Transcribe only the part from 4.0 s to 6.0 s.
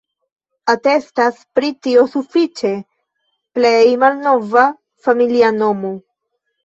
malnova familia nomo.